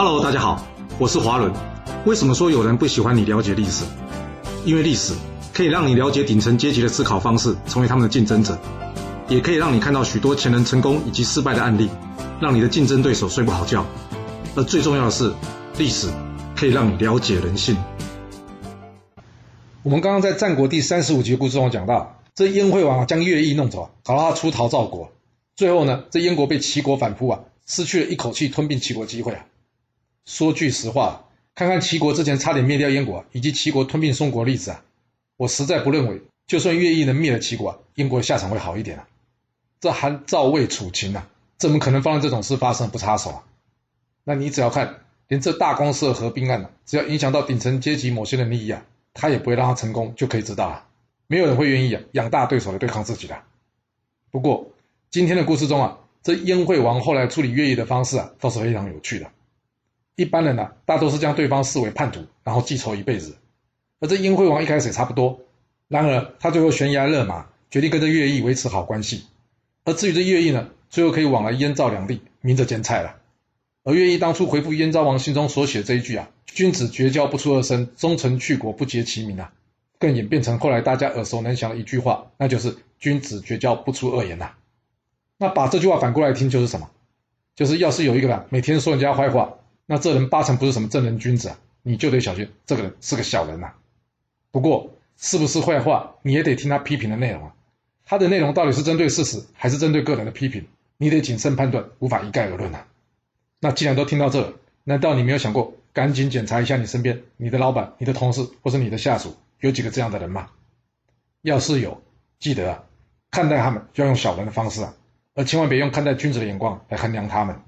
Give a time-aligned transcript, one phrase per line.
[0.00, 0.64] Hello，大家好，
[0.96, 1.52] 我是华伦。
[2.06, 3.84] 为什么说有人不喜欢你了解历史？
[4.64, 5.12] 因为历史
[5.52, 8.56] 可以让你了解顶层阶级的思考方式，成为他们的竞争者，
[9.26, 11.90] 也可以让你看到许多前人成功以及失败的案例，
[12.40, 13.84] 让你的竞争对手睡不好觉。
[14.54, 15.32] 而最重要的是，
[15.78, 16.06] 历史
[16.54, 17.76] 可以让你了解人性。
[19.82, 25.10] 我们刚刚在战国第三十五集故事中讲到，这燕惠王将乐毅弄走，搞到他出逃赵国，
[25.56, 29.44] 最后呢，这燕国被齐国反扑啊，失去了一口气吞并齐国机会啊。
[30.28, 31.24] 说句实话，
[31.54, 34.84] 看看齐国之前差点灭掉燕国，以及齐国吞并宋国的例子啊，
[35.38, 39.08] 我实在不认为，就算乐毅能灭了齐国，燕国下场会好一点啊。
[39.80, 43.44] 这韩赵魏楚秦啊，怎么可能放任这种事发生不插手啊？
[44.22, 44.96] 那你只要看，
[45.28, 48.84] 连这大公司的合并案呢，只要影响到顶层阶级某些人利益啊，
[49.14, 50.86] 他也不会让他成功，就可以知道啊，
[51.26, 53.38] 没有人会愿意啊养大对手来对抗自己的。
[54.30, 54.72] 不过
[55.10, 59.30] 今天的故事中啊，这燕惠王后来处理乐毅的方式啊，倒是非常有趣的。
[60.18, 63.36] 一般人呢，大都是将对方视为叛徒，然后记仇一辈子。
[64.00, 65.38] 而这殷惠王一开始也差不多，
[65.86, 69.26] 然而他最后悬崖勒马，决定跟这乐毅维持好关系。
[69.84, 73.14] 而至于这乐毅呢，最后可以往来燕赵两地，明着煎菜了。
[73.84, 79.52] 而乐毅当初回复燕昭王信中所写这一句啊，“君子绝交不出二声，忠臣去国不结其名”啊，
[80.00, 84.50] 更演变成后来大家耳熟能详的一句话，那就是“君子绝交不出恶言”呐。
[85.36, 86.90] 那把这句话反过来听，就是什么？
[87.54, 89.54] 就是要是有一个人每天说人家坏话。
[89.90, 93.72] 那这人八成不是什么正人君子啊，你就得小心，这个人是个小人呐。
[94.50, 97.54] 不过是不是坏话，你也得听他批评的内容啊。
[98.04, 100.66] 他的内容到底是针对事实，还是针对个人的批评，
[100.98, 102.84] 你得谨慎判断，无法一概而论呐。
[103.60, 104.52] 那既然都听到这了，
[104.84, 110.50] 难道你没有想过，赶紧检查一下你身边，你的老板、你的同事或是你的下属，有几个这样的人吗？
[111.40, 112.02] 要是有，
[112.38, 112.84] 记得啊，
[113.30, 114.94] 看待他们就要用小人的方式啊，
[115.34, 117.60] 而千万别用看待君子的眼光来衡量他们，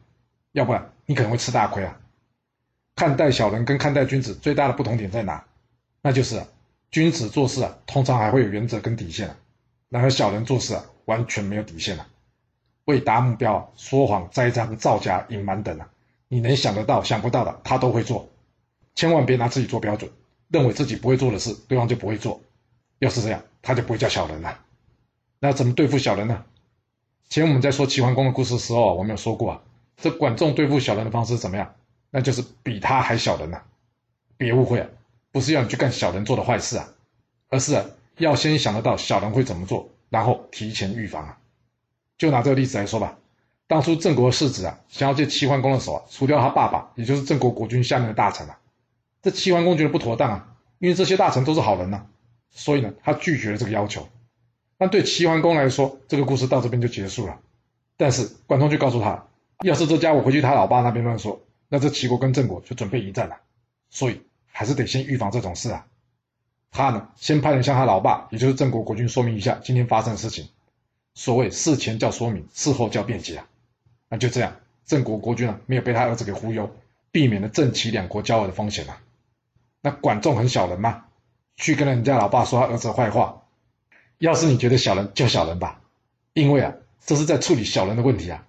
[0.53, 2.00] 要不然你可能会吃大亏啊。
[3.01, 5.43] 看待小人跟看待君子最大的不同点在哪？
[6.03, 6.45] 那就是
[6.91, 9.35] 君子做事啊，通常还会有原则跟底线
[9.89, 12.07] 然而小人做事啊，完全没有底线了。
[12.85, 15.89] 为达目标，说谎、栽赃、造假、隐瞒等啊，
[16.29, 18.29] 你能想得到、想不到的，他都会做。
[18.95, 20.11] 千万别拿自己做标准，
[20.49, 22.43] 认为自己不会做的事，对方就不会做。
[22.99, 24.61] 要是这样，他就不会叫小人了。
[25.39, 26.45] 那怎么对付小人呢？
[27.31, 29.63] 前我们在说齐桓公的故事的时候，我们有说过啊，
[29.97, 31.75] 这管仲对付小人的方式怎么样？
[32.11, 33.63] 那就是比他还小人呐！
[34.37, 34.89] 别误会啊，
[35.33, 36.89] 不是要你去干小人做的坏事啊，
[37.49, 37.85] 而是，
[38.19, 41.39] 要先想得到小人会怎么做，然后提前预防啊。
[42.19, 43.19] 就拿这个例子来说吧，
[43.67, 48.59] 当初郑国世子啊，想要借齐桓公的手啊，除掉他爸爸，也就是郑国国君下面的大臣啊。
[49.23, 52.07] 这齐桓公觉得不妥当啊，因为这些大臣都是好人呐，
[52.51, 54.09] 所以呢，他拒绝了这个要求。
[54.79, 57.39] 但对齐桓公来说，这个故事到这边就结束了。
[57.97, 59.27] 但是管仲就告诉他，
[59.63, 61.41] 要是这家伙回去他老爸那边乱说。
[61.73, 63.37] 那这齐国跟郑国就准备一战了，
[63.89, 64.21] 所以
[64.51, 65.87] 还是得先预防这种事啊。
[66.73, 70.49] 他呢，先派人向他老爸，也就是郑国国君说明一下今天发生的事情。
[71.15, 73.47] 所谓事前叫说明，事后叫辩解啊。
[74.09, 76.71] 那就这样，郑国国君啊，没有被他儿子给忽悠，
[77.13, 79.01] 避免了郑齐两国交恶的风险啊。
[79.81, 81.05] 那管仲很小人吗？
[81.57, 83.43] 去跟人家老爸说他儿子坏话？
[84.19, 85.81] 要是你觉得小人，就小人吧，
[86.33, 86.75] 因为啊，
[87.07, 88.47] 这是在处理小人的问题啊。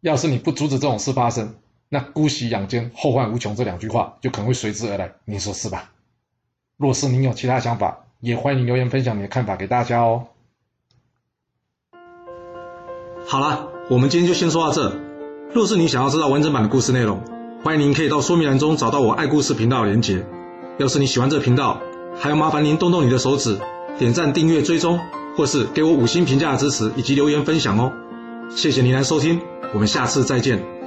[0.00, 1.54] 要是你不阻止这种事发生，
[1.94, 5.90] 那姑息养奸，后患无穷这两句话就可能会随之而来，您说是吧？
[6.78, 10.28] 若是您有其他想法，也欢迎留言分享你的看法给大家哦。
[13.26, 14.98] 好了，我们今天就先说到这。
[15.52, 17.20] 若是你想要知道完整版的故事内容，
[17.62, 20.24] 欢迎您可以到说明栏中找到我爱故事频道的连结。
[20.78, 21.78] 要是你喜欢这频道，
[22.18, 23.60] 还要麻烦您动动你的手指，
[23.98, 24.98] 点赞、订阅、追踪，
[25.36, 27.92] 或是给我五星评价的支持以及留言分享哦。
[28.56, 29.42] 谢谢您来收听，
[29.74, 30.81] 我们下次再见。